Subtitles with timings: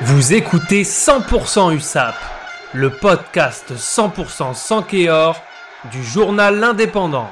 [0.00, 2.14] Vous écoutez 100% USAP,
[2.72, 4.84] le podcast 100% sans
[5.92, 7.28] du journal L'Indépendant.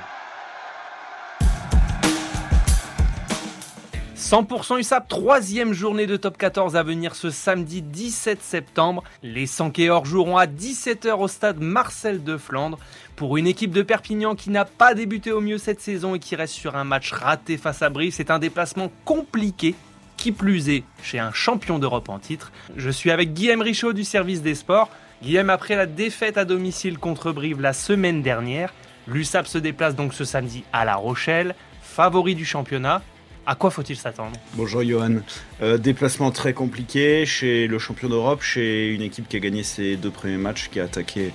[4.15, 9.03] 100% USAP, troisième journée de top 14 à venir ce samedi 17 septembre.
[9.25, 12.79] Les Sankéors joueront à 17h au stade Marcel de Flandre
[13.17, 16.37] pour une équipe de Perpignan qui n'a pas débuté au mieux cette saison et qui
[16.37, 18.13] reste sur un match raté face à Brive.
[18.15, 19.75] C'est un déplacement compliqué
[20.21, 22.53] qui plus est chez un champion d'Europe en titre.
[22.77, 24.91] Je suis avec Guillaume Richaud du service des sports.
[25.23, 28.75] Guillaume, après la défaite à domicile contre Brive la semaine dernière,
[29.09, 33.03] l'USAP se déplace donc ce samedi à La Rochelle, favori du championnat.
[33.47, 34.37] À quoi faut-il s'attendre?
[34.55, 35.21] Bonjour Johan.
[35.63, 39.97] Euh, déplacement très compliqué chez le champion d'Europe, chez une équipe qui a gagné ses
[39.97, 41.33] deux premiers matchs, qui a attaqué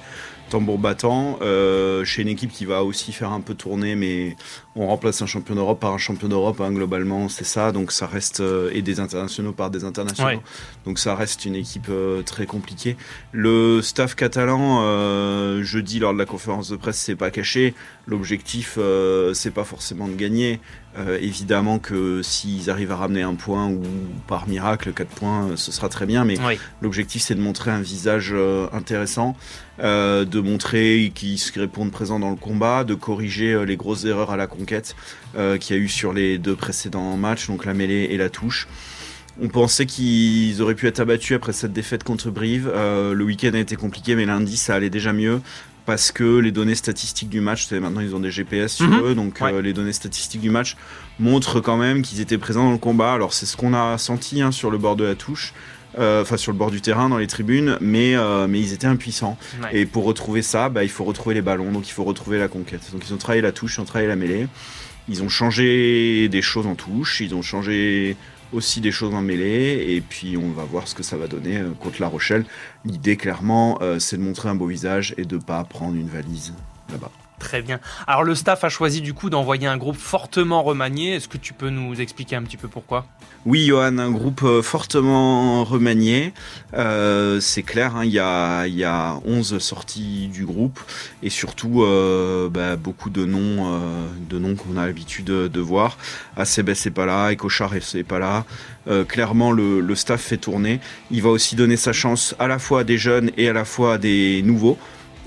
[0.49, 4.35] tambour battant, euh, chez une équipe qui va aussi faire un peu tourner, mais
[4.75, 8.07] on remplace un champion d'Europe par un champion d'Europe, hein, globalement, c'est ça, donc ça
[8.07, 10.39] reste, euh, et des internationaux par des internationaux, Ouais.
[10.85, 12.95] donc ça reste une équipe euh, très compliquée.
[13.31, 14.81] Le staff catalan,
[15.61, 17.73] jeudi lors de la conférence de presse, c'est pas caché,
[18.07, 18.77] l'objectif,
[19.33, 20.59] c'est pas forcément de gagner,
[20.97, 23.81] euh, évidemment que s'ils arrivent à ramener un point ou
[24.27, 26.57] par miracle 4 points, euh, ce sera très bien, mais Oui.
[26.81, 29.35] L'objectif, c'est de montrer un visage euh, intéressant,
[29.79, 34.31] euh, de montrer qu'ils se répondent présents dans le combat, de corriger les grosses erreurs
[34.31, 34.95] à la conquête
[35.59, 38.67] qu'il y a eu sur les deux précédents matchs, donc la mêlée et la touche.
[39.41, 42.71] On pensait qu'ils auraient pu être abattus après cette défaite contre Brive.
[42.73, 45.41] Euh, le week-end a été compliqué, mais lundi, ça allait déjà mieux.
[45.85, 49.01] Parce que les données statistiques du match, maintenant ils ont des GPS sur Mhm.
[49.05, 49.53] eux, donc Ouais.
[49.53, 50.75] euh, les données statistiques du match
[51.19, 53.13] montrent quand même qu'ils étaient présents dans le combat.
[53.13, 55.53] Alors c'est ce qu'on a senti hein, sur le bord de la touche,
[55.99, 58.87] euh, enfin sur le bord du terrain, dans les tribunes, mais, euh, mais ils étaient
[58.87, 59.37] impuissants.
[59.61, 59.77] Ouais.
[59.77, 62.47] Et pour retrouver ça, bah, il faut retrouver les ballons, donc il faut retrouver la
[62.47, 62.81] conquête.
[62.91, 64.47] Donc ils ont travaillé la touche, ils ont travaillé la mêlée.
[65.07, 68.17] Ils ont changé des choses en touche, ils ont changé
[68.53, 71.57] aussi des choses en mêlée, et puis on va voir ce que ça va donner
[71.57, 72.45] euh, contre La Rochelle.
[72.85, 76.53] L'idée, clairement, euh, c'est de montrer un beau visage et de pas prendre une valise
[76.91, 77.11] là-bas.
[77.39, 77.79] Très bien.
[78.07, 81.15] Alors le staff a choisi du coup d'envoyer un groupe fortement remanié.
[81.15, 83.05] Est-ce que tu peux nous expliquer un petit peu pourquoi?
[83.45, 86.33] Oui, Johan, un groupe euh, fortement remanié.
[86.73, 90.79] Euh, c'est clair, hein, il y, a, il y a 11 sorties du groupe
[91.21, 93.79] et surtout euh, bah, beaucoup de noms,
[94.29, 95.97] de noms qu'on a l'habitude de, voir.
[96.37, 98.45] Acebes n'est pas là, Ecochard n'est pas là.
[99.07, 100.79] Clairement, le staff fait tourner.
[101.11, 103.65] Il va aussi donner sa chance à la fois à des jeunes et à la
[103.65, 104.77] fois à des nouveaux.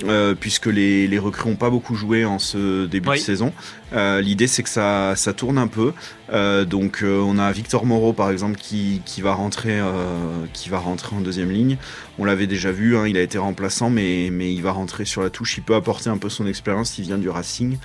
[0.04, 3.19] Euh, puisque les, les recrues n'ont pas beaucoup joué en ce début Oui.
[3.19, 3.53] de saison.
[3.94, 5.92] Euh, L'idée c'est que ça, ça tourne un peu.
[6.31, 10.69] Euh, donc euh, on a Victor Moreau par exemple qui, qui va rentrer euh, qui
[10.69, 11.78] va rentrer en deuxième ligne.
[12.19, 15.22] On l'avait déjà vu, hein, il a été remplaçant, mais, mais il va rentrer sur
[15.22, 15.56] la touche.
[15.56, 16.98] Il peut apporter un peu son expérience.
[16.98, 17.78] Il vient du Racing.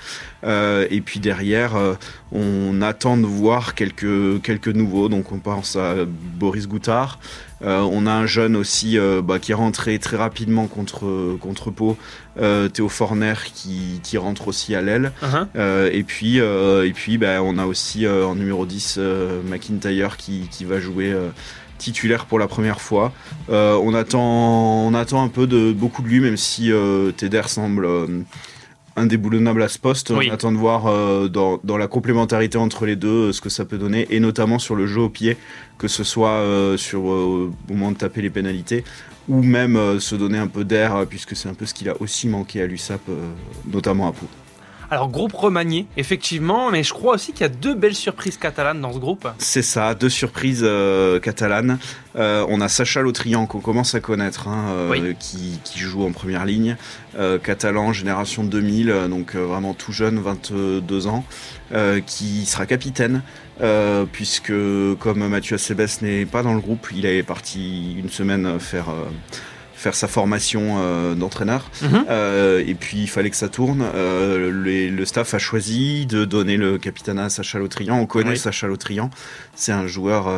[0.44, 1.94] Euh, et puis derrière, euh,
[2.32, 5.08] on attend de voir quelques quelques nouveaux.
[5.08, 7.18] Donc on pense à Boris Goutard.
[7.62, 11.70] Euh, on a un jeune aussi euh, bah, qui est rentré très rapidement contre contre
[11.70, 11.96] Pau,
[12.40, 15.12] euh, Théo Forner qui, qui rentre aussi à l'aile.
[15.22, 15.46] Uh-huh.
[15.56, 19.40] Euh, et puis, euh, et puis bah, on a aussi euh, en numéro 10 euh,
[19.44, 21.28] McIntyre qui, qui va jouer euh,
[21.78, 23.12] titulaire pour la première fois.
[23.50, 27.42] Euh, on, attend, on attend un peu de beaucoup de lui, même si euh, Teder
[27.46, 28.06] semble euh,
[28.96, 30.10] indéboulonnable à ce poste.
[30.10, 30.28] Oui.
[30.30, 33.48] On attend de voir euh, dans, dans la complémentarité entre les deux euh, ce que
[33.48, 35.36] ça peut donner, et notamment sur le jeu au pied,
[35.78, 38.84] que ce soit euh, sur, au moment de taper les pénalités
[39.26, 42.28] ou même se donner un peu d'air, puisque c'est un peu ce qu'il a aussi
[42.28, 43.00] manqué à l'USAP,
[43.72, 44.26] notamment à Pau.
[44.94, 48.80] Alors groupe remanié, effectivement, mais je crois aussi qu'il y a deux belles surprises catalanes
[48.80, 49.26] dans ce groupe.
[49.38, 51.80] C'est ça, deux surprises euh, catalanes.
[52.14, 55.16] Euh, on a Sacha Lautrian qu'on commence à connaître, hein, euh, Oui.
[55.18, 56.76] qui, qui joue en première ligne.
[57.42, 61.24] Catalan, génération 2000, euh, donc vraiment tout jeune, 22 ans,
[62.06, 63.22] qui sera capitaine.
[64.12, 64.52] puisque
[65.00, 68.86] comme Mathieu Acebes n'est pas dans le groupe, il est parti une semaine faire
[69.76, 71.70] faire sa formation euh, d'entraîneur.
[71.82, 72.04] Mhm.
[72.08, 73.84] Euh, et puis il fallait que ça tourne.
[73.94, 77.98] Euh, les- le staff a choisi de donner le capitanat à Sacha Lautrian.
[77.98, 78.38] On connaît Oui.
[78.38, 79.10] Sacha Lautrian.
[79.54, 80.28] C'est un joueur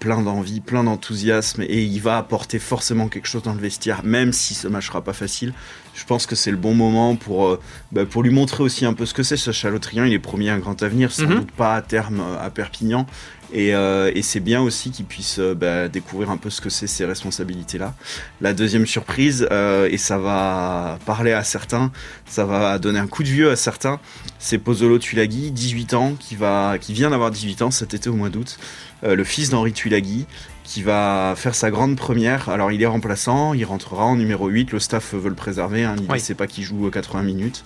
[0.00, 4.32] plein d'envie, plein d'enthousiasme et il va apporter forcément quelque chose dans le vestiaire, même
[4.32, 5.52] si ce match sera pas facile.
[5.94, 7.58] Je pense que c'est le bon moment pour,
[7.92, 9.36] bah, pour lui montrer aussi un peu ce que c'est.
[9.36, 11.34] Sacha Lautrian, il est promis à un grand avenir, sans Mhm.
[11.36, 13.06] doute pas à terme à Perpignan.
[13.52, 16.68] Et, euh, et c'est bien aussi qu'il puisse euh, bah, découvrir un peu ce que
[16.68, 17.94] c'est ces responsabilités-là.
[18.40, 21.90] La deuxième surprise, euh, et ça va parler à certains,
[22.26, 24.00] ça va donner un coup de vieux à certains,
[24.38, 28.14] c'est Pozzolo Tulagi, 18 ans, qui, va, qui vient d'avoir 18 ans cet été au
[28.14, 28.58] mois d'août,
[29.02, 30.26] le fils d'Henri Tulagi,
[30.68, 32.50] qui va faire sa grande première.
[32.50, 35.94] Alors il est remplaçant, il rentrera en numéro 8, le staff veut le préserver, hein,
[35.96, 36.20] l'idée Oui.
[36.20, 37.64] c'est pas qu'il joue 80 minutes.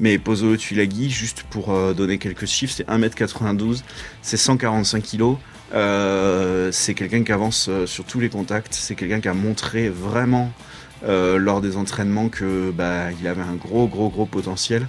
[0.00, 3.82] Mais Pozzolo Tulagi, juste pour euh, donner quelques chiffres, c'est 1m92,
[4.22, 5.36] c'est 145 kg.
[6.72, 8.72] c'est quelqu'un qui avance sur tous les contacts.
[8.72, 10.50] C'est quelqu'un qui a montré vraiment
[11.06, 14.86] lors des entraînements que bah, il avait un gros gros gros potentiel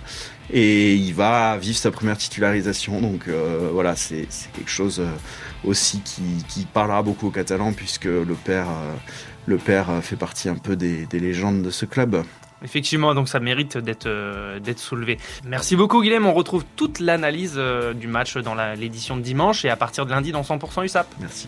[0.52, 3.02] et il va vivre sa première titularisation.
[3.02, 3.28] Donc
[3.72, 5.02] voilà, c'est quelque chose
[5.64, 8.68] aussi qui, qui, parlera beaucoup aux Catalans puisque le père,
[9.46, 12.24] le père fait partie un peu des, des légendes de ce club.
[12.64, 15.18] Effectivement, donc ça mérite d'être euh, soulevé.
[15.46, 19.70] Merci beaucoup Guilhem, on retrouve toute l'analyse euh, du match dans l'édition de dimanche et
[19.70, 21.08] à partir de lundi dans 100% USAP.
[21.20, 21.48] Merci.